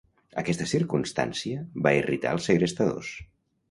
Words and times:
Aquesta 0.41 0.67
circumstància 0.71 1.61
va 1.89 1.95
irritar 2.01 2.37
els 2.39 2.53
segrestadors. 2.53 3.19